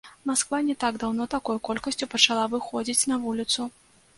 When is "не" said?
0.69-0.75